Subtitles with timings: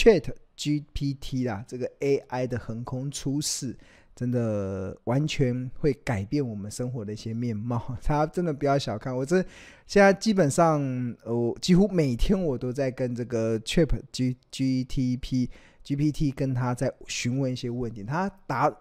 [0.00, 3.76] Chat GPT 啦，这个 AI 的横空出世，
[4.16, 7.78] 真的完全会改变我们生活的一些面貌。
[8.02, 9.44] 大家真的不要小看我，这
[9.86, 10.80] 现在基本上，
[11.26, 15.50] 我几乎每天我都在跟这个 Chat G G T P
[15.84, 18.74] GPT 跟他在询问一些问题，他答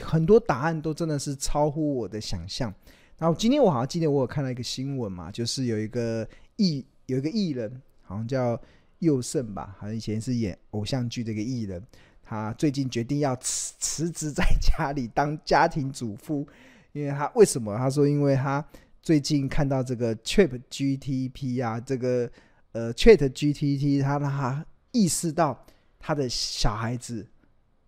[0.00, 2.72] 很多答案都真的是超乎我的想象。
[3.18, 8.58] 然后今天我好像今天我有看到一个新闻嘛，就是有一个艺有一个艺人，好像叫。
[9.02, 11.82] 佑胜吧，好像以前是演偶像剧的一个艺人，
[12.22, 16.46] 他最近决定要辞辞职在家里当家庭主妇，
[16.92, 17.76] 因为他为什么？
[17.76, 18.64] 他说，因为他
[19.02, 22.30] 最近看到这个 Chat GTP 啊，这个
[22.70, 25.66] 呃 Chat GTP，他让他意识到
[25.98, 27.26] 他的小孩子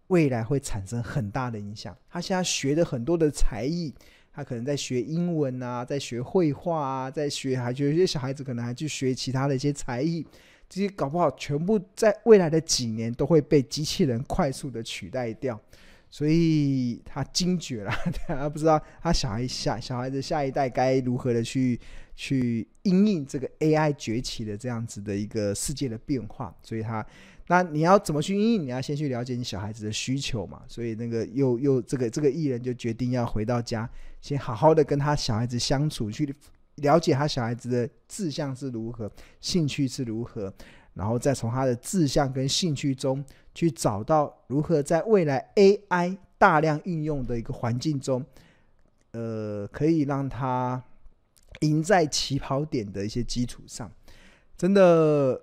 [0.08, 1.96] 未来会产生很大的影响。
[2.10, 3.94] 他现在学的很多的才艺，
[4.32, 10.26] 他可能在学英文啊，在学绘画啊，在学，还有些小孩子可能还去学其他的一些才艺。
[10.68, 15.60] 这些搞不好全部在未来的几年都会被机器人快速的取代掉，
[16.10, 17.92] 所以他惊觉了，
[18.26, 21.78] 他不知道他小孩下小孩子下一代该如何的去
[22.16, 27.04] 去因应这个 AI 崛起的这样子的一个世界的变化，所以他
[27.46, 28.62] 那你要怎么去因应？
[28.62, 30.62] 你要先去了解你小孩子的需求嘛。
[30.66, 33.88] 所以那个又又这个这个艺人就决定要回到家，
[34.20, 36.34] 先好好的跟他小孩子相处去。
[36.76, 40.52] 了解他小孩子的志向是如何，兴趣是如何，
[40.94, 48.24] 然后再从他的志向跟兴趣中去找到如何在未来 AI 大量运用的一个环境中，
[49.12, 50.82] 呃，可以让他
[51.60, 53.90] 赢在起跑点的一些基础上。
[54.56, 55.40] 真的，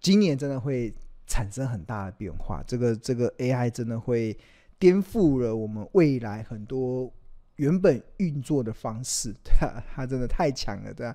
[0.00, 0.92] 今年真的会
[1.26, 2.62] 产生很大的变化。
[2.66, 4.36] 这个这个 AI 真的会
[4.78, 7.12] 颠覆了我们未来很多。
[7.60, 11.14] 原本运作的方式， 对啊，他真的太强了，对啊。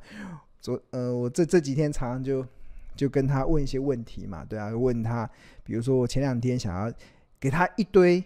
[0.62, 2.46] 昨呃，我这这几天常常就
[2.96, 5.28] 就跟他问一些问题嘛，对啊，问他，
[5.64, 6.94] 比如说我前两天想要
[7.40, 8.24] 给他一堆，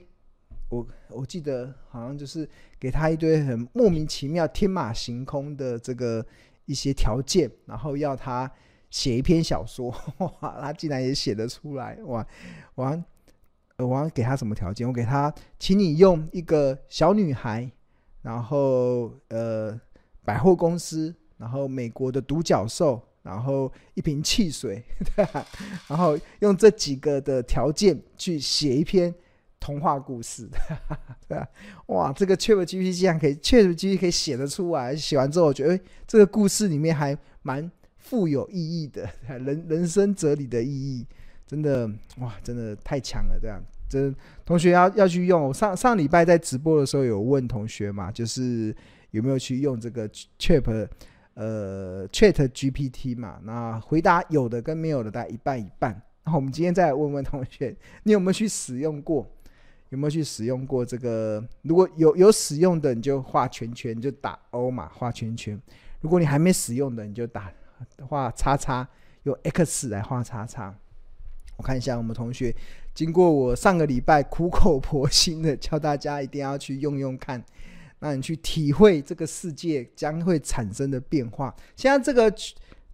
[0.68, 6.26] 我我记得好像就是给他一堆很莫名其妙、天马行空的这个
[6.66, 8.52] 一些条件，然后要他
[8.90, 9.90] 写一篇小说，
[10.20, 12.26] 哇，他竟然也写得出来，哇，
[12.76, 13.04] 我
[13.78, 14.86] 我要给他什么条件？
[14.86, 17.72] 我给他，请你用一个小女孩。
[18.22, 19.80] 然后，呃，
[20.24, 24.84] 百货公司，然后美国的独角兽，然后一瓶汽水，
[25.16, 25.26] 对？
[25.88, 29.14] 然后用这几个的条件去写一篇
[29.60, 30.50] 童话故事，
[31.28, 31.48] 对吧？
[31.88, 34.96] 哇，这个 ChatGPT 竟然可以，ChatGPT 可以写得出来。
[34.96, 41.06] 写完之后，我觉得，这个故事里面还蛮富有意义的， 人人生哲理的意义，
[41.48, 43.64] 真的，哇，真的太强了，这样。
[43.90, 44.14] 这
[44.46, 48.74] 同学要要去用，上上礼拜在直播的时候有问同学嘛，就是
[49.12, 50.08] 有没有去用这个
[50.38, 50.88] Chat
[51.34, 53.40] 呃 Chat GPT 嘛？
[53.44, 55.92] 那回答有的跟没有的大概一半一半。
[56.24, 59.28] 然后我们今天再来问问同学，你有没有去使用过？
[59.90, 61.44] 有没有去使用过这个？
[61.64, 65.60] 如果有有使用的，你就画圈圈，就打 O 嘛，画圈圈。
[66.02, 67.52] 如果你还没使用的，你就打
[68.08, 68.88] 画叉叉，
[69.24, 70.76] 用 X 来画叉叉。
[71.58, 72.56] 我看一下我们同学。
[73.00, 77.42] 经过我上个礼拜苦口婆心的教大家一定要去用用看，
[78.00, 81.56] 那你去体会这个世界将会产生的变化。
[81.78, 82.30] 现在这个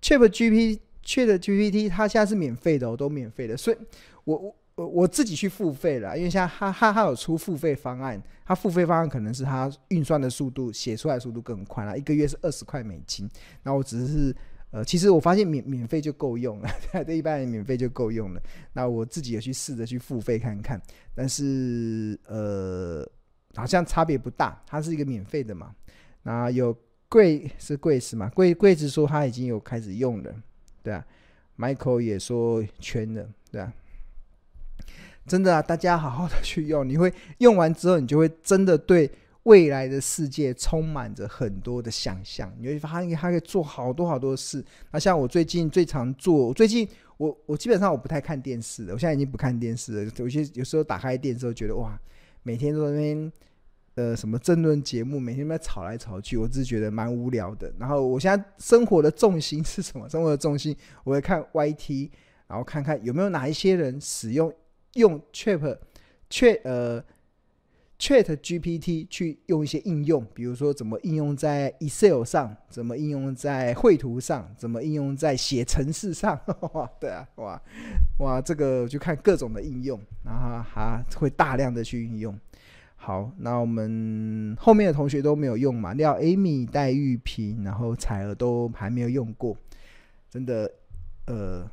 [0.04, 3.78] ChatGPT ChatGPT 它现在是免费的，我都免费的，所以
[4.26, 13.28] 我我我自己去付费了，因为现在它它它有出付费方案，它付费方案可能是它运算的速度写出来速度更快了，一个月是二十块美金，
[13.64, 14.36] 那我只是。
[14.76, 16.70] 呃，其实我发现免免费就够用了，
[17.06, 18.42] 对一般人免费就够用了。
[18.74, 20.78] 那我自己也去试着去付费看看，
[21.16, 23.10] 但是呃，
[23.56, 24.62] 好像差别不大。
[24.68, 25.74] 它是一个免费的嘛。
[26.24, 26.78] 那有
[27.08, 28.28] 贵是贵是嘛？
[28.36, 30.36] 贵贵子说他已经有开始用了，
[30.84, 31.06] 对啊。
[31.58, 33.72] Michael 也说圈了，对啊。
[35.26, 39.10] 真的啊，大家好好的去用，你会用完之后，你就会真的对。
[39.46, 44.64] 未来的世界充满着很多的想象，你会发现他可以做好多好多事。
[44.92, 46.88] 那像我最近最常做，最近
[47.18, 50.12] 我我基本上我不太看电视了，我现在已经不看电视了。
[50.18, 51.96] 有些有时候打开电视，觉得哇，
[52.42, 53.32] 每天都在那边
[53.94, 57.72] 呃什么争论节目，每天都在吵来吵去，我只是觉得蛮无聊的。
[57.78, 60.10] 然后我现在生活的重心是什么？
[60.10, 62.10] 生活的重心我会看 YT，
[62.48, 64.52] 然后看看有没有哪一些人使用
[64.94, 65.78] 用 Chat
[66.32, 67.06] Chat 呃。
[67.98, 76.40] Chat GPT 去用一些应用，比如说怎么应用在 Excel 上，怎么应用在绘图上，怎么应用在写程式上。
[77.00, 77.62] 对啊，哇
[78.20, 82.38] 哇，这个就看各种的应用，然后还会大量的去应用。
[82.98, 85.94] 好，那我们后面的同学都没有用嘛？
[85.94, 89.56] 廖 Amy、戴玉萍，然后彩儿都还没有用过。
[90.30, 90.70] 真的，
[91.28, 91.66] 呃，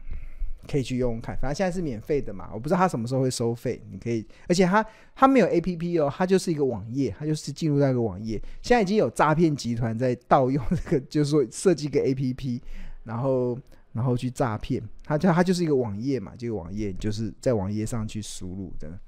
[0.68, 3.82] 可以去用用看，反正现在是免费的嘛，我不知道它什么时候会收费。
[3.90, 8.40] 你可以，而且它它没有 APP 哦，它就是一个网页，它就是进入那个网页。
[8.62, 12.60] 现在已经有诈骗集团在盗用这个， 就是说设计一个 APP，
[13.04, 13.58] 然后
[13.92, 14.82] 然后去诈骗。
[15.04, 18.98] 它就它就是一个网页嘛，这个网页就是在网页上去输入的。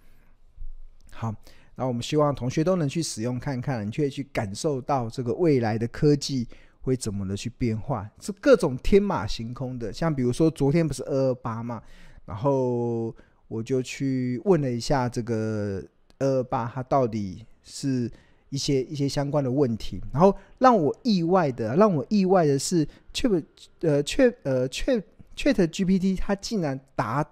[1.12, 1.28] 好，
[1.76, 6.48] 然后我们希望同学都能去使用看看，你可以去感受到这个未来的科技。
[6.84, 8.06] 会怎么的去变化？
[8.20, 11.82] 是各种天马行空的，像比如说昨天不是二二八嘛，
[12.26, 13.14] 然后
[13.48, 15.82] 我就去问了一下这个
[16.18, 18.10] 二二八，它到底是
[18.50, 23.42] 一些一些相关的问题，然后让我意外的，让我意外的是，Chat
[23.80, 25.02] 呃 Chat 呃 Chat
[25.34, 27.26] Chat GPT 它竟然答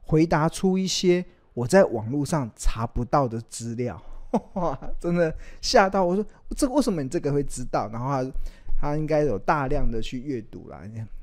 [0.00, 1.22] 回答出一些
[1.52, 4.02] 我在网络上查不到的资料，
[4.54, 6.24] 哇，真的吓到我说，
[6.56, 7.86] 这为什么你这个会知道？
[7.92, 8.32] 然后他。
[8.80, 10.80] 他应该有大量的去阅读了，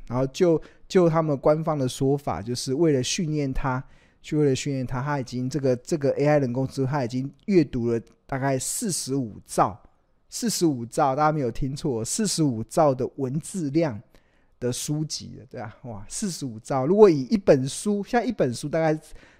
[0.07, 3.83] 然后就就他们官方的说法，就是为了训练他，
[4.21, 9.81] 去为了训练他，他已经这个这个 AI 人工智能，他已经阅读了大概四十五兆，
[10.30, 14.00] 四十五兆，大家没有听错，四十五兆的文字量
[14.59, 18.98] 的书籍了，对啊，哇，四十五兆，如果以一本书，像一本书大概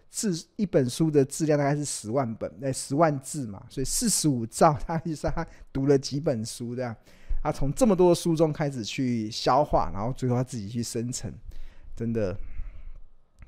[0.10, 6.96] 是一本书的质量大概是十万本，那十万字嘛，所以四十五兆，他就是他读了几本书这样。
[7.42, 11.32] 他从这么多的书中开始去消化，然后最后他自己去生成，
[11.96, 12.36] 真的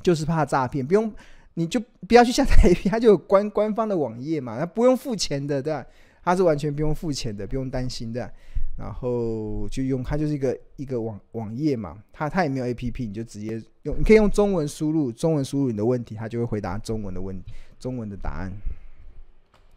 [0.01, 0.85] 就是怕诈骗。
[0.85, 1.13] 不用，
[1.55, 5.85] 你就不要去下载 APP，它就有官官方的网页嘛，它不用付钱的，对吧？
[6.23, 8.31] 它是完全不用付钱的，不用担心的。
[8.77, 17.37] 然后就用，它就是一个一个网网页嘛，它它也没有 APP，你就直接用，你可以用中文输入，中文输入你的问题，它就会回答中文的问
[17.77, 18.49] 中文的答案。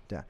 [0.07, 0.25] 对啊，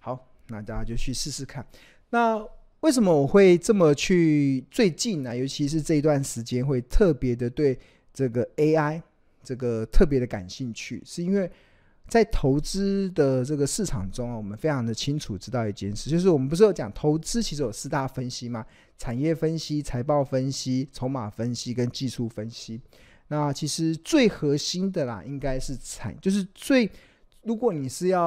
[0.00, 1.64] 好，那大家就去试试看。
[2.10, 2.38] 那
[2.80, 4.64] 为什么我会这么去？
[4.70, 7.76] 最近呢、啊，尤其是这一段时间，会特别的对
[8.14, 9.02] 这个 AI
[9.42, 11.50] 这个特别的感兴趣，是因为
[12.06, 18.64] 在投资的这个市场中啊，我们非常的清楚知道一件事，就是我们不是有讲投资其实有四大分析吗？
[18.96, 22.80] 产业分析、财报分析、筹码分析跟技术分析。
[23.26, 26.88] 那其实最核心的啦，应该是产，就是最
[27.42, 28.22] 如果你是要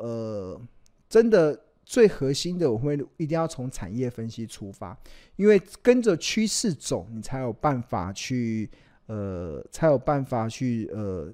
[0.00, 0.60] 呃
[1.08, 1.60] 真的。
[1.84, 4.96] 最核心的，我会一定要从产业分析出发，
[5.36, 8.70] 因为跟着趋势走，你才有办法去
[9.06, 11.32] 呃，才有办法去呃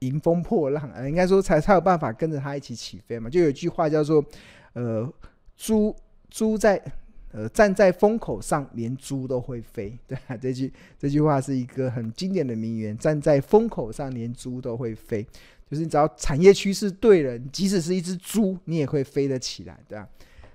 [0.00, 3.30] 迎风破浪啊，应该说才才有办法跟着它一起起飞嘛。
[3.30, 4.24] 就有一句话叫做
[4.72, 5.08] 呃，
[5.56, 5.94] 猪
[6.28, 6.82] 猪在
[7.30, 10.18] 呃站在风口上，连猪都会飞， 对？
[10.40, 15.24] 这句这句话是一个很经典的名言，站在风口上，连猪都会飞。
[15.72, 20.06] 就是你只要产业趋势对了，即使是一只猪，你也会飞得起来，对吧？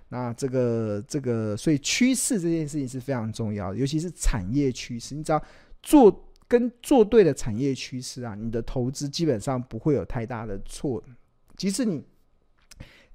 [0.10, 5.16] 那这个这个，所以趋势这件事情是非常重要的，尤其是产业趋势。
[5.16, 5.44] 你只要
[5.82, 11.04] 做跟做对的产业趋势啊，你的投资基本上不会有太大的错。
[11.56, 12.04] 即使你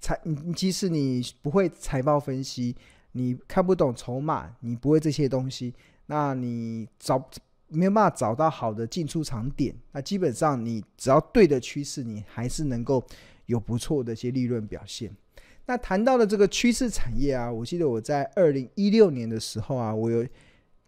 [0.01, 0.21] 财，
[0.57, 2.75] 即使你不会财报分析，
[3.13, 5.73] 你看不懂筹码，你不会这些东西，
[6.07, 7.31] 那你找。
[7.73, 13.05] 没有办法找到好的进出场点，那基本上你只要对的趋势，你还是能够
[13.47, 15.11] 有不错的一些利润表现。
[15.67, 20.27] 那谈到了这个趋势产业啊，我记得我在二零一六年的时候啊，我有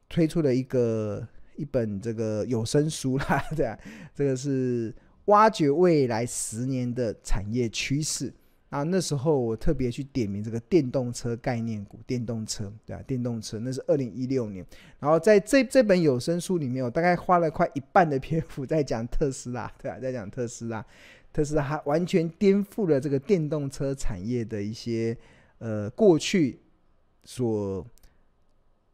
[0.08, 1.26] 推出了一个
[1.56, 3.78] 一本这个有声书啦， 对啊，
[4.14, 4.94] 这个是
[5.26, 8.32] 挖掘未来十年的产业趋势。
[8.71, 14.66] 啊，那时候我特别去点名这个电动车概念股，电动车，对啊，电动车，那是二零一六年。
[14.99, 20.85] 然后在这这本有声书里面，我大概花了快一半的篇幅在讲特斯拉， 对啊，在讲特斯拉，
[21.33, 25.16] 特斯拉完全颠覆了这个电动车产业的一些
[25.59, 26.59] 呃过去
[27.23, 27.87] 所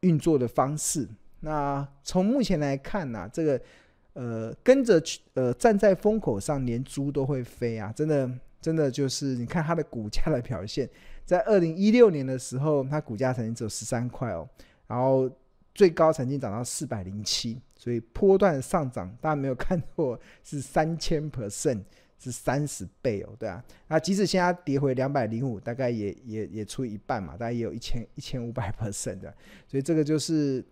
[0.00, 1.08] 运作的方式。
[1.40, 3.58] 那从目前来看呢，啊，这个
[4.12, 8.30] 呃跟着呃站在风口上，连猪都会飞啊，真的。
[8.60, 10.88] 真的就是你看它的股价的表现，
[11.24, 14.46] 在二零一六年的时候，它股价曾经只有十三块哦，
[14.86, 15.30] 然后
[15.74, 21.82] 最高曾经涨到四百零七，所以波段上涨，大家没有看错，是三千 percent，
[22.18, 29.34] 是三十倍哦，对啊，那即使现在跌回两百零五，大概也也也出一半嘛，大概也有一千一千五百 percent 的，
[29.66, 30.62] 所以这个就是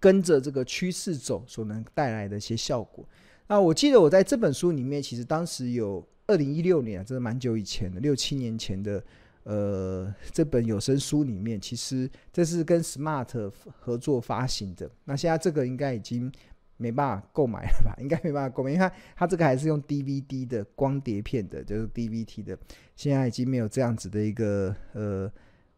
[0.00, 3.06] 跟着这个趋势走所能带来的一些效果。
[3.46, 6.04] 那我记得我在这本书里面，其实当时有。
[6.32, 9.04] 二零一六年啊，这是蛮久以前的，六七年前的，
[9.44, 14.90] 呃，这本有声书里面，其实这是跟 Smart 合作发行的。
[15.04, 16.32] 那现在这个应该已经
[16.78, 17.94] 没办法购买了吧？
[18.00, 22.58] 应该没办法购买，因为它它这个还是用 DVD 的光碟片的，就是 DVD 的，
[22.96, 25.30] 现在已经没有这样子的一个呃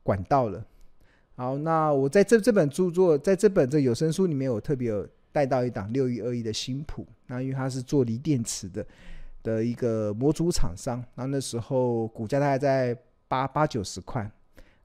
[0.05, 0.65] 管道了。
[1.35, 8.87] 好，那我在这这本著作，在这本这有声书里面，我特别有带到一档六一二一的新谱，那因为它是做锂电池的
[9.45, 12.99] 的一个模组厂商，然后那时候股价大概在
[13.29, 14.29] 八八九十块，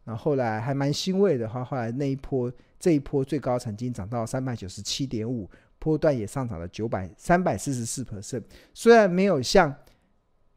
[0.04, 5.50] 然后后来还蛮欣慰的话，后来那一波这一波最高曾经涨到三百九十七点五，
[5.80, 9.74] 波段也上涨了九百三百四十四 percent，虽然没有像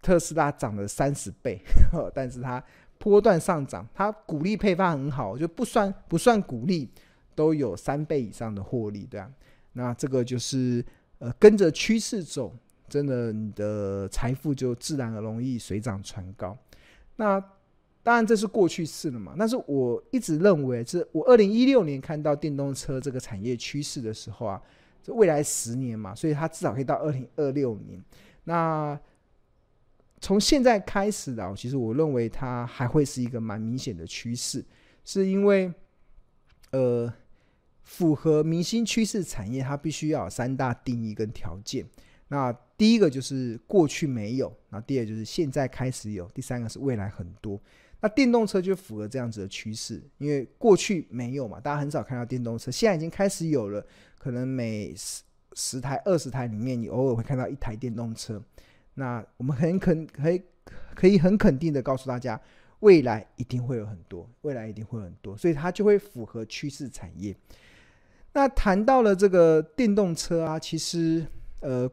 [0.02, 1.60] 特斯拉涨了三十倍，
[2.12, 2.62] 但是它
[2.98, 6.90] 波段上涨，它股利配发很好，就不算不算股利
[7.34, 9.30] 都有三倍以上的获利，对啊。
[9.74, 10.84] 那这个就是
[11.18, 12.54] 呃跟着趋势走，
[12.92, 16.54] 真的你的财富就自然而容易水涨船高。
[17.16, 17.40] 那
[18.02, 19.34] 当然这是过去式了嘛。
[19.38, 24.60] 但是我一直认为，是我二零一六年看到电动车这个产业趋势的时候啊，
[25.02, 27.98] 这未来十年嘛，所以它至少可以到二零二六年。
[28.44, 29.00] 那
[30.20, 34.62] 从现在开始的，其实我认为它还会是一个蛮明显的趋势，
[35.02, 35.72] 是因为
[36.72, 37.10] 呃。
[37.84, 41.84] 符合明星趋势产业，它必须要有三大定义跟条件。
[42.28, 42.50] 那
[42.82, 47.56] 第一个就是过去没有，那第二就是现在开始有，第三个是未来很多。
[48.00, 53.86] 那电动车就符合这样子的趋势，因为过去没有嘛，大家很少看到电动车，现在已经开始有了。
[54.18, 55.22] 可能每十
[55.52, 58.42] 十台、二十台里面，你偶尔会看到一台电动车。
[58.94, 60.42] 那我们很肯可以
[60.96, 62.40] 可以很肯定的告诉大家，
[62.80, 67.32] 未来一定会有很多，未来一定会有很多，所以它就会符合趋势产业。
[68.32, 71.24] 那谈到了这个电动车啊，其实
[71.60, 71.88] 呃，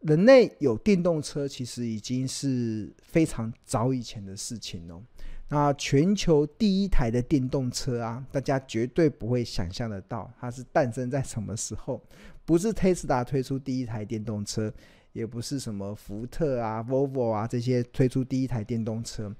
[0.00, 5.02] 人类有电动车其实已经是非常早以前的事情了。
[5.48, 12.02] 那全球第一台的电动车啊，大家绝对不会想象得到它是诞生在什么时候，
[12.44, 14.72] 不是 Tesla 推出第一台电动车，
[15.12, 19.34] 也不是什么福特啊、Volvo 啊这些推出第一台电动车。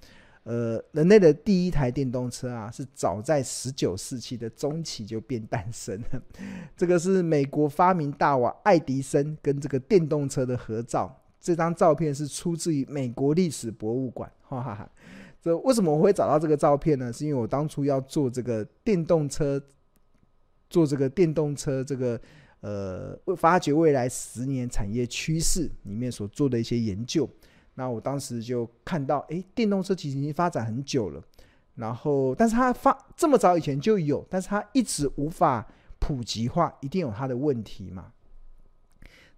[0.48, 6.22] 呃，人类的第一台电动车啊，是早在十九世纪的中期就便诞生了。
[6.74, 14.32] 这个是美国发明大王爱迪生跟这个电动车的合照，这张照片是出自于美国历史博物馆。
[14.40, 14.90] 哈哈哈，
[15.42, 17.12] 这为什么我会找到这个照片呢？
[17.12, 19.62] 是因为我当初要做这个电动车，
[20.70, 22.18] 做这个电动车这个
[22.60, 27.28] 呃，发掘未来十年产业趋势里面所做的一些研究。
[27.78, 31.22] 那我当时就看到，哎，电动车其实已经发展很久了，
[31.76, 35.64] 然后，但是它发这么早以前就有，但是它一直无法
[36.00, 38.12] 普及化，一定有它的问题嘛。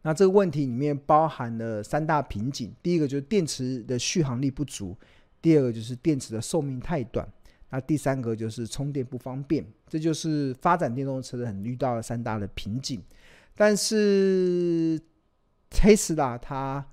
[0.00, 4.96] 那这个问题里面包含了三大瓶颈，第一个就是电池的续航力不足，
[5.42, 7.30] 第二个就是电池的寿命太短，
[7.68, 13.02] 那第三个就是充电不方便，这就是发展电动车的很遇到的三大的瓶颈。
[13.54, 14.98] 但是
[15.70, 16.86] Tesla 它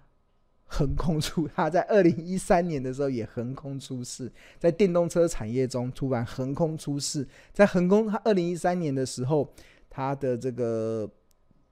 [0.69, 9.49] 横空出，他在二零一三年的时候也横空出世，在电动车产业中突然横空出世，在横空，他二零一三年的时候，
[9.89, 11.09] 他的这个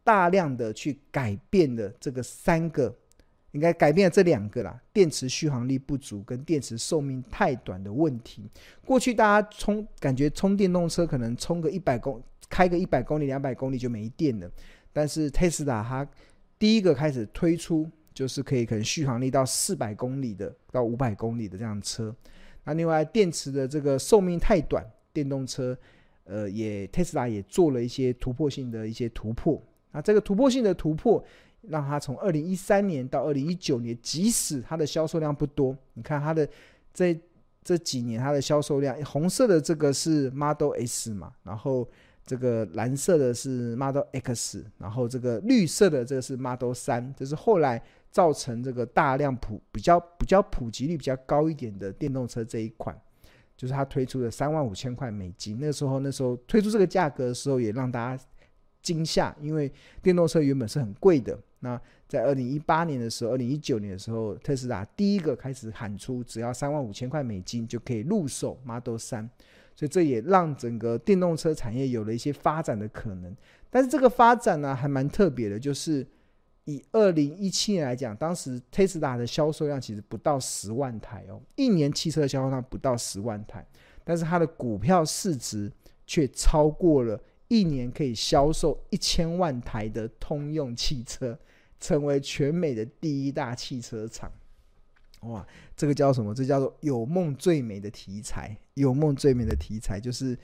[0.03, 2.95] 大量的去改变了这个三个，
[3.51, 8.49] 应该改变了这两个啦，电池续航力不足跟电池寿命太短的问题。
[8.85, 14.49] 过去大家充感觉充电动车可能充个一百公，开个一百公里、两百公里就没电了，
[14.93, 16.07] 但是 Tesla 它
[16.57, 17.91] 第一个开始推出。
[18.15, 22.15] 就是可以可能续航力到四百公里的到五百公里的这样车，
[22.63, 24.81] 那另外电池的这个寿命太短，
[25.11, 25.77] 电动车，
[26.23, 29.61] 呃，也特斯拉也做了一些突破性的一些突破。
[29.91, 31.21] 那这个突破性的突破，
[31.63, 36.47] 让它从二零一三年到二零一九年，即使它的销售量不多，你看它的
[36.93, 37.19] 这
[37.65, 41.85] 这几年它的销售量，红色的这个是 Model S 嘛，然后
[42.25, 47.83] 这个蓝色的是 Model X，然后这个绿色的这个是 Model 3，就是后来。
[48.15, 52.97] 造成这个大量普比较比较普及率比较高一点的电动车这一款，
[53.57, 55.57] 就是它推出的三万五千块美金。
[55.59, 58.23] 那时候那时候推出这个价格的时候，也让大家
[58.81, 59.69] 惊吓，因为
[60.01, 61.37] 电动车原本是很贵的。
[61.59, 69.27] 那在二零一八年的时候，二零一九年的时候，特斯拉第一个开始喊出，只要三万五千块美金就可以入手 Model 3，
[69.75, 73.35] 所以这也让整个电动车产业有了一些发展的可能。
[73.69, 76.07] 但是这个发展呢，还蛮特别的，就是。
[76.65, 83.65] 以二零一七年来讲，当时特斯拉的销售量其实不到十万台哦，一年汽车销售量不到十万台，
[84.03, 85.71] 但是它的股票市值
[86.05, 91.37] 却超过了一年可以销售一千万台的通用汽车，
[91.79, 94.31] 成为全美的第一大汽车厂。
[95.21, 95.45] 哇，
[95.77, 96.33] 这个叫什么？
[96.33, 100.37] 这叫做有梦最美的题材，有梦最美的题材就是。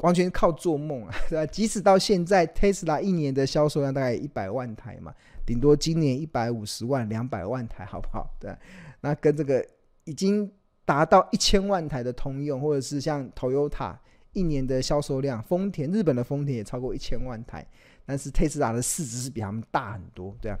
[0.00, 1.46] 完全靠做梦啊， 对吧？
[1.46, 5.14] 即使到现在，特斯拉一年的销售量大概一百万台嘛，
[5.46, 8.28] 顶多今年一百五十万、两百万台，好不好？
[8.40, 8.52] 对，
[9.00, 9.64] 那跟这个
[10.04, 10.50] 已经
[10.84, 13.96] 达到一千万台的通用，或者是像 Toyota，
[14.32, 17.64] 一年的销售量，丰田日本的丰田也超过一千万台，
[18.04, 20.58] 但是特斯拉的市值是比他们大很多，对啊，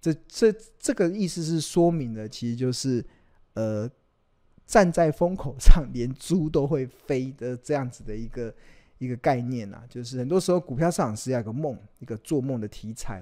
[0.00, 3.04] 这这这个意思是说明了，其实就是
[3.54, 3.90] 呃
[4.66, 8.54] 站在风口上，连猪都会飞的这样子的一个
[8.98, 13.20] 一个概念啊，就是很多时候股票市场是要一个梦，一个做梦的题材。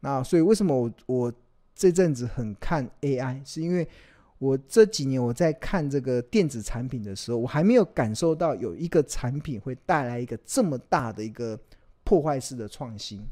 [0.00, 1.32] 那所以为什么我我
[1.74, 3.86] 这阵子很看 AI，是因为
[4.38, 11.58] 我这几年我在看这个电子产品的时候，我还没有感受到有一个产品会带来一个这么大的一个
[12.04, 13.22] 破坏式的创新。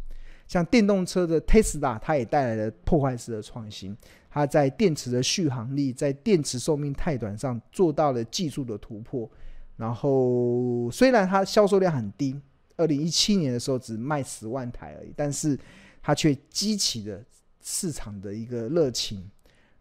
[0.47, 3.97] 像电动车的 Tesla，它也带来了破坏式的创新。
[4.31, 9.31] 它在电池的续航力、在电池寿命太短上做到了技术的突破。
[9.77, 12.39] 然后虽然它销售量很低，
[12.77, 15.59] 二零一七年的时候只卖十万台而已，但是
[16.07, 17.25] 它却激起了
[17.63, 19.27] 市场的一个热情。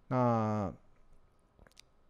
[0.08, 0.74] 那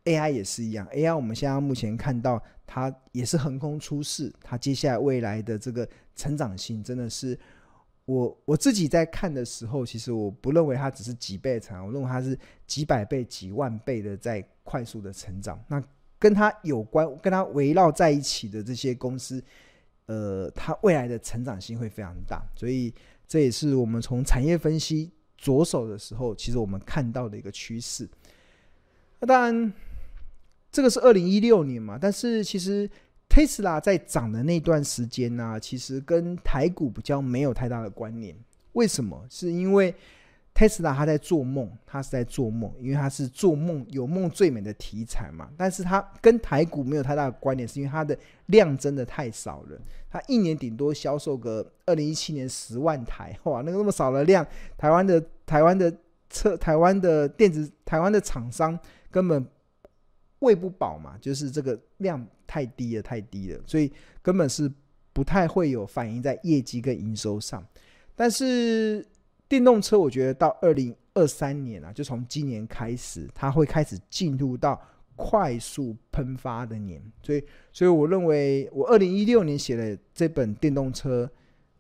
[0.06, 7.36] AI 也是一样，AI 我们现在目前看到它也是横空出世，它接下来未来的这个成长性真的是
[8.06, 15.60] 我我自己在看的时候，其实我不认为它只是几倍成长，我认为它是几百倍、几万倍的在快速的成长。
[15.68, 15.84] 那
[16.20, 19.44] 跟它有关、跟它围绕在一起的这些公司，
[20.06, 22.94] 呃，它未来的成长性会非常大，所以
[23.28, 28.10] 这也是我们从产业分析着手的时候，其实我们看到的一个趋势。
[29.20, 29.74] 那当然。
[30.76, 32.90] 这个是二零一六年嘛，但是其实
[33.30, 38.36] 特斯拉在涨的那段时间呢、其实跟台股比较没有太大的关联。
[38.72, 39.24] 为什么？
[39.30, 39.94] 是因为
[40.54, 45.50] 特斯拉他在做梦，他是在做梦，因为他是做梦有梦最美的题材嘛。
[45.58, 48.18] 但是它跟台股没有太大的关联，是因为它的
[48.48, 49.80] 量真的太少了。
[50.10, 54.46] 它一年顶多销售个二零一七年十万台，哇，那个那么少的量，
[54.78, 55.92] 台湾的台湾的
[56.30, 58.78] 车，台湾的电子，台湾的厂商
[59.10, 59.46] 根本。
[60.40, 63.90] 喂不饱嘛，就是这个量太低了，太低了，所以
[64.22, 64.70] 根本是
[65.14, 67.66] 不太会有反映在业绩跟营收上。
[68.14, 69.08] 但是
[69.54, 74.82] 电动车，我觉得到二零二三年啊，就从今年开始，它会开始进入到
[75.16, 77.00] 快速喷发的年。
[77.22, 81.30] 所以，所以我认为，我二零一六年写了这本电动车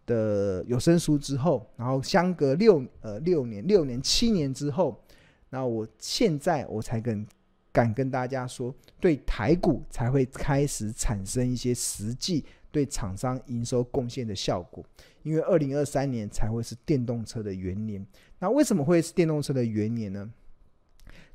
[0.06, 5.04] 的有声书之后，然后相隔六呃六年、六年、七年之后，
[5.50, 7.26] 那我现在我才跟。
[7.72, 14.84] 敢跟大家说，对台股才会开始产生一些实际对厂商营收贡献的效果，
[15.22, 18.06] 因为二零二三年才会是电动车的元年。
[18.40, 20.30] 那为什么会是电动车的元年呢？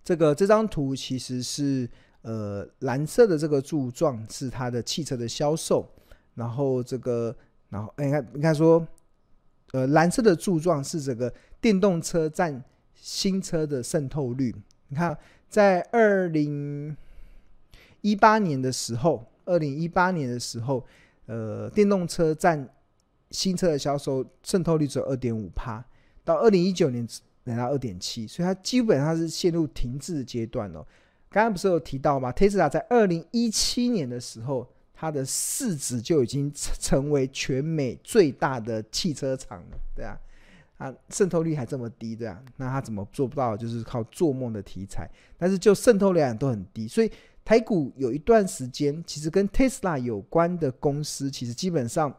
[0.04, 1.88] 这个这张图其实是
[2.22, 5.88] 呃蓝色的这个柱状是它的汽车的销售，
[6.34, 7.34] 然后这个
[7.70, 8.86] 然后你看你看说，
[9.72, 12.62] 呃蓝色的柱状是这个电动车占
[12.94, 14.54] 新车的渗透率，
[14.88, 15.16] 你看。
[15.50, 16.94] 在二零
[18.02, 20.84] 一八年的时候，二零一八年的时候，
[21.28, 22.68] 呃，电动车占
[23.30, 25.84] 新车的销售渗透率只有二点五趴，
[26.24, 27.06] 到二零一九年
[27.44, 30.84] 来到二点七，所以它基本上是陷入停滞的阶段哦。
[31.28, 40.18] 刚刚不是有提到吗？？Tesla 在二零一七年的时候，它的市值就已经成为全美最大的汽车厂了，对啊。
[40.78, 43.56] 啊，渗透率还这么低，对啊，那它怎么做不到？
[43.56, 47.10] 就是靠做梦的题材，但是就渗透量都很低，所以
[47.48, 52.14] 台股有一段时间，其实跟 Tesla 有关的公司，其实基本上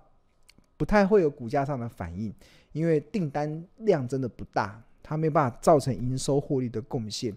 [0.76, 2.34] 不太会有股价上的反应，
[2.72, 7.32] 因为订单量真的不大，它没有办法造成营收获利的贡献。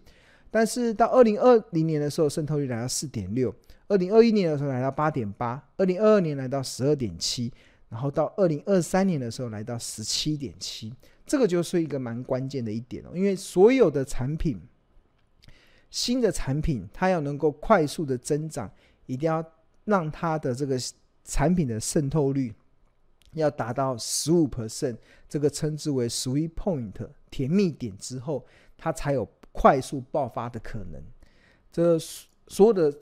[0.51, 3.51] 但是到二零二零年的时候，渗透率来到四点六；
[3.89, 7.53] 二零二一年的时候来到八点八；二零二二年来到十二点七，
[7.91, 10.91] 然后到二零二三年的时候来到十七点七。
[11.27, 14.59] 这个就是一个蛮关键的一点哦，因为所有的产品，
[15.93, 18.69] 新的产品它要能够快速的增长，
[19.07, 19.45] 一定要
[19.85, 20.77] 让它的这个
[21.23, 22.53] 产品的渗透率
[23.35, 24.97] 要达到十五 percent，
[25.29, 26.93] 这个称之为 sweet point
[27.31, 28.45] 甜蜜点之后，
[28.77, 31.01] 它才有快速爆发的可能。
[31.71, 32.93] 这所有的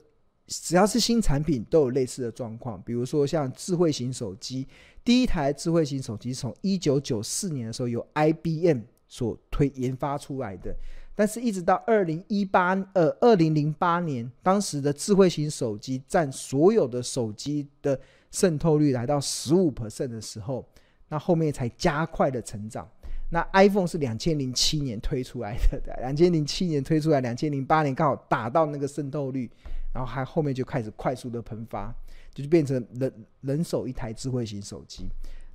[0.47, 4.67] 只要是新产品都有类似的状况，比如说像智慧型手机。
[5.03, 10.77] 第一台智慧型手机从一九九四年的时候由 IBM 所推研发出来的，
[11.21, 20.67] 但是一直到二零一八呃二零零八年，当时的智慧型手机占所有的手机的渗透率来到十五 percent 的时候，
[21.11, 22.89] 那后面才加快的成长。
[23.29, 29.51] 那 iPhone 是两千零七年推出来的， 两千零七年推出来，两千零八年刚好打到那个渗透率，
[29.93, 31.95] 然后还后面就开始快速的喷发。
[32.33, 35.07] 就是变成人人手一台智慧型手机，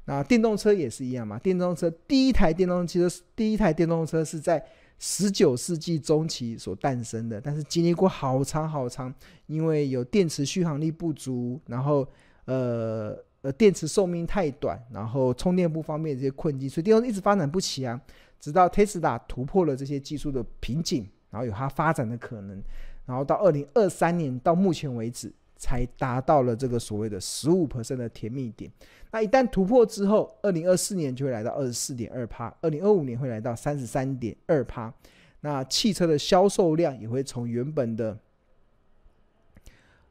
[0.05, 1.39] 那电动车也是一样嘛。
[1.39, 4.63] 电动车第一台电动汽车，第一台电动车是在
[4.97, 9.13] 十九世纪中期所诞生的，但是经历过好长好长，
[9.47, 12.07] 因为有电池续航力不足，然后
[12.45, 17.99] 呃呃电池寿命太短，然后充电不方便这些困境，所以电动一直发展不起啊。
[18.39, 22.61] 直到 Tesla 突破了这些技术的瓶颈，然后有它发展的可能，
[23.05, 28.71] 然后到二零二三年到目前为止，才达到了这个所谓的十五%的甜蜜点。
[29.15, 34.93] 那一旦突破之后，二零二四年就会来到二十四点二趴，二零二五年会来到三十三点二趴。
[35.39, 38.19] 那汽车的销售量也会从原本的，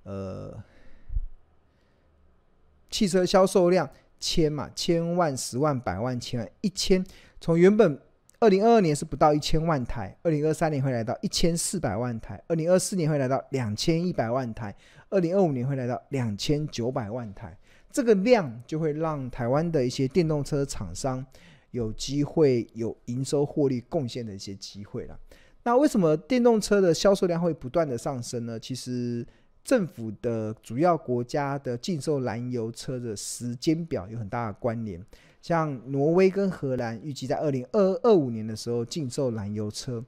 [0.04, 0.58] 呃，
[2.88, 3.86] 汽车销售量
[4.18, 7.04] 千嘛，千万、十万、百万、千万、一千，
[7.42, 8.00] 从原本
[8.40, 14.74] 二零二二年是不到一千万台，二零二三年会来到一千四百万台，二零二四年会来到两千一百万台，
[15.10, 17.54] 二零二五年会来到两千九百万台。
[17.94, 21.24] 这个量就会让台湾的一些电动车厂商。
[21.70, 25.18] 有机会有营收获利贡献的一些机会了。
[25.64, 28.56] 那为什么电动车的销售量会不断的上升呢？
[28.60, 29.26] 其实
[29.64, 35.04] 政府的主要国家的禁售燃油车的时间表有很大的关联。
[35.42, 40.00] 像挪威跟荷兰预计在二零二二五年的时候禁售燃油车，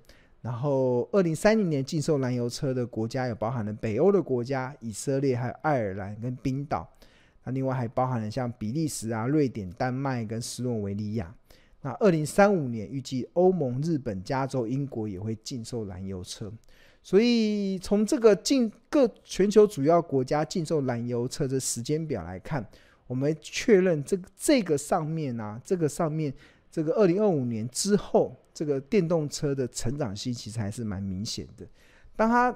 [0.43, 6.89] 然后二零三零年禁售燃油车的国家有包含了北欧的国家以色列、还有爱尔兰跟冰岛。
[7.47, 11.35] 那另外还包含了像比利时啊、瑞典、丹麦跟斯洛维尼亚。
[11.83, 16.53] 那二零三五年预计欧盟、日本、加州、英国也会禁售燃油车，
[17.01, 22.67] 所以从这个禁各全球主要国家禁售燃油车的时间表来看，
[23.07, 26.35] 我们确认这个这个上面啊，这个上面
[26.73, 31.65] 这个二零二五年之后，这个电动车的成长性其实还是蛮明显的。
[32.17, 32.53] 当它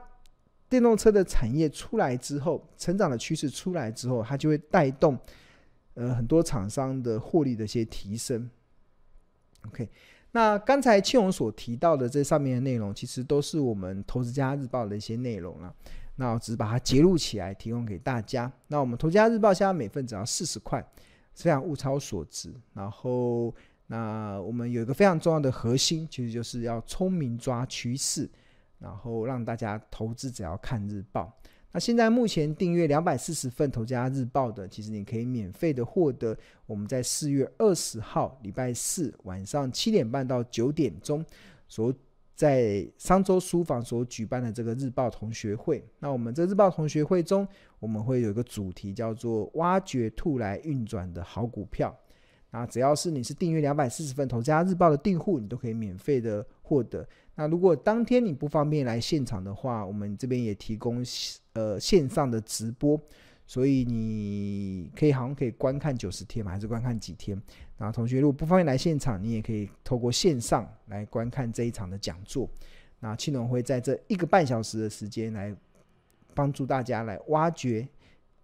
[0.70, 5.18] 电动车的产业出来之后，成长的趋势出来之后，它就会带动
[5.94, 8.48] 呃很多厂商的获利的一些提升。
[9.66, 9.87] OK，
[10.30, 15.74] 那刚才庆荣所提到的这上面的内容，其实都是我们投资家日报的一些内容了。
[16.16, 18.50] 那我只是把它截录起来，提供给大家。
[18.68, 20.87] 那我们投资家日报现在每份只要四十块，
[21.35, 22.54] 非常物超所值。
[22.74, 23.54] 然后，
[23.87, 28.28] 那我们有一个非常重要的核心，其实就是要聪明抓趋势，
[28.80, 31.32] 然后让大家投资只要看日报。
[31.72, 41.24] 那现在目前订阅两百四十份《投资家日报》的，其实你可以免费的获得我们在四月二十号礼拜四晚上七点半到九点钟
[41.68, 41.94] 所
[42.34, 45.84] 在商周书房所举办的这个日报同学会。
[46.00, 47.46] 那我们这日报同学会中，
[47.78, 51.96] 我们会有一个主题叫做“挖掘兔来运转的好股票”。
[52.50, 57.06] 那只要是你是订阅两百四十份《投资家日报》的订户，你都可以免费的获得。
[57.40, 61.03] 那如果当天你不方便来现场的话，我们这边也提供
[61.55, 63.00] 呃线上的直播，
[63.46, 67.40] 所以你可以好像可以观看九十天嘛，还是观看几天？
[67.79, 72.46] 然后同学如果不方便来现场，你也可以透过线上来观看这一场的讲座。
[72.98, 75.57] 那庆龙会在这一个半小时的时间来
[76.35, 77.88] 帮助大家来挖掘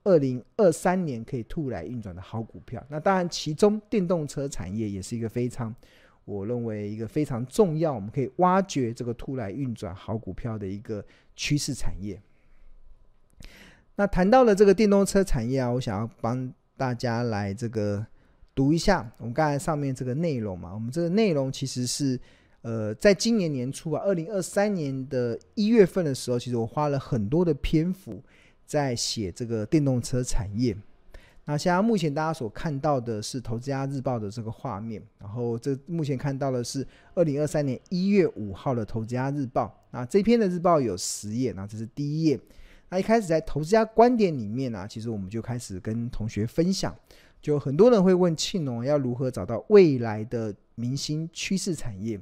[0.05, 2.83] 二零二三年可以兔来运转的好股票。
[2.89, 5.75] 那当然，其中电动车产业也是一个非常。
[6.27, 11.03] 我认为一个非常重要，我们可以挖掘这个突来运转好股票的一个
[11.35, 12.21] 趋势产业。
[13.95, 18.05] 那谈到了这个电动车产业啊，我想要帮大家来这个
[18.55, 20.75] 读一下我们刚才上面这个内容嘛。
[20.75, 22.21] 我们这个内容其实是
[22.62, 28.21] 呃，在今年年初啊，二零二三年的一月份的时候，其实我花了很多的篇幅
[28.67, 30.77] 在写这个电动车产业。
[31.49, 39.67] 那现在目前大家所看到的是《投资家日报》的这个画面，然后这目前看到的是二零二三年一月五号的《投资家日报》。
[39.93, 42.39] 那这篇的日报有十页，那这是第一页。
[42.89, 46.93] 那一开始在《投资家观点》里面呢、其实我们就开始跟同学分享，
[47.41, 52.21] 就很多人会问庆农要如何找到未来的明星趋势产业。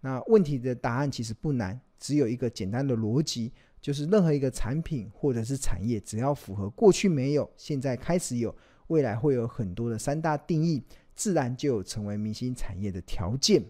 [0.00, 3.52] 那问题的答案其实不难，只有一个简单的逻辑。
[3.84, 10.82] 就是任何一个产品或者是产业，只要符合过去没有，现在开始有，未来会有很多的三大定义，
[11.14, 13.62] 自然就有成为明星产业的条件。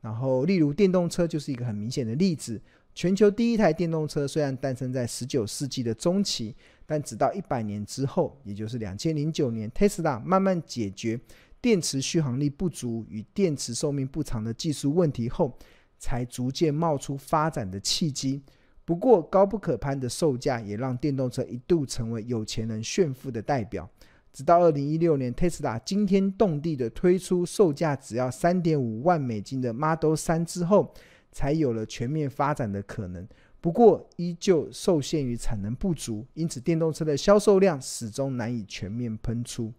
[0.00, 2.58] 然后，例如电动车就是一个很明显的例子。
[2.94, 11.20] 全球第一台电动车虽然诞生在十九世纪的中期，但直到一百年之后，也就是两千零九年，Tesla 慢慢解决
[11.60, 15.54] 电池续航力不足与电池寿命不长的技术问题后，
[15.98, 18.42] 才逐渐冒出发展的契机。
[18.86, 23.88] 不过，高不可攀的售价也让电动车一度成为有钱人炫富的代表。
[24.30, 30.92] 直到二零一六年，Tesla 惊天动地的推出售价只要三点五万美金的 Model 3之后，
[31.32, 33.26] 才有了全面发展的可能。
[33.60, 39.72] 不过，依旧受限于产能不足，因此电动车的销售量始终难以全面喷出。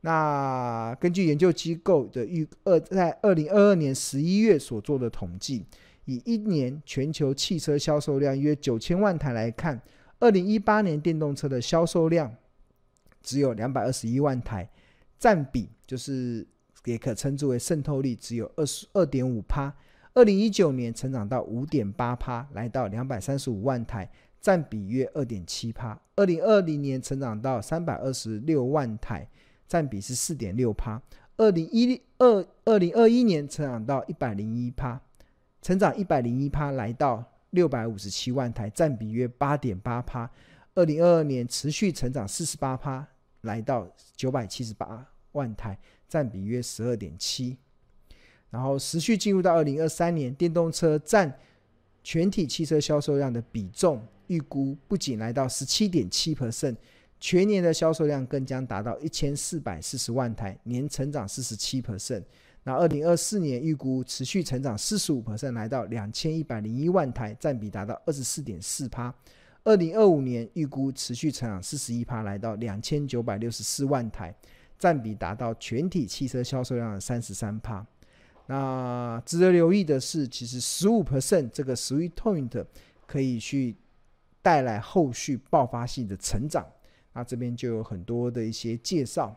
[0.00, 5.64] 那根据研究机构的预二在二零二二年十一月所做的统计。
[6.10, 9.80] 以一年全球汽车销售量约九千万台来看，
[10.18, 12.34] 二零一八年电动车的销售量
[13.22, 14.68] 只有两百二十一万台，
[15.18, 16.44] 占比就是
[16.84, 19.72] 也可称之为渗透率只有二十二点五趴。
[20.14, 25.96] 二零一九年成长到五点八趴，来到两百三十五万台，占比约二点七趴。
[26.16, 29.28] 二零二零年成长到三百二十六万台，
[29.68, 31.00] 占比是四点六趴。
[31.36, 35.00] 二零一二二零二一年成长到一百零一趴，
[35.62, 40.30] 成长一百零一趴，来到六百五十七万台，占比约八点八趴。
[40.74, 43.06] 二零二二年持续成长四十八趴，
[43.42, 47.56] 来到九百七十八万台，占比约十二点七。
[48.50, 51.32] 然后持续进入到二零二三年，电动车占
[52.02, 56.76] 全体汽车销售量的比重预估不仅来到十七点七 percent，
[57.18, 62.22] 全年的销售量更将达到一千四百四十万台，年成长四十七 percent。
[62.62, 69.12] 那二零二四年预估持续成长四十五 percent，来到两千一百零一万台，占比达到二十四点四趴。
[69.64, 74.34] 二零二五年预估持续成长四十一趴，来到两千九百六十四万台，
[74.78, 77.86] 占比达到全体汽车销售量的三十三趴。
[78.46, 82.64] 那值得留意的是，其实十五 percent 这个 sweet point
[83.06, 83.76] 可以去
[84.42, 86.66] 带来后续爆发性的成长。
[87.12, 89.34] 那这边就有很多的一些介绍。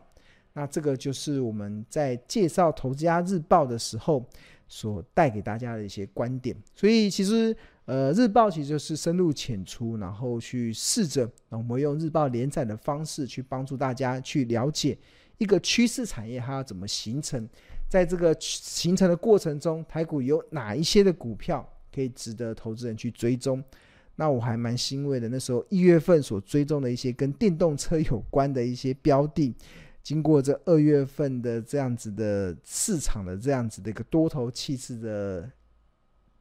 [0.54, 4.24] 那这个就是我们在介绍《投资家日报》的时候
[4.66, 6.56] 所带给大家的一些观点。
[6.74, 7.54] 所以其实
[7.86, 14.96] 呃，日报其实就是深入浅出，然后去试着，我们用日报连载的方式去帮助大家去了解
[15.36, 17.46] 一个趋势产业它要怎么形成。
[17.86, 23.62] 在这个形成的过程中，台股有哪一些的股票可以值得投资人去追踪？
[24.16, 29.54] 那我还蛮欣慰的，那时候一月份所追踪的一些跟电动车有关的一些标的，
[30.04, 35.50] 经过这二月份的这样子的市场的这样子的一个多头气势的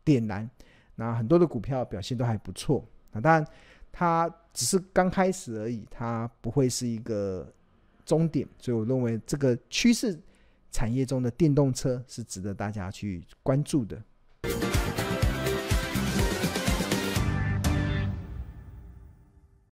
[0.03, 0.47] 点燃，
[0.93, 2.87] 那很多的股票表现都还不错。
[3.11, 3.47] 那当然，
[3.91, 7.51] 它只是刚开始而已，它不会是一个
[8.05, 10.21] 终点，所以我认为这个趋势。
[10.75, 14.03] 产业中的电动车是值得大家去关注的。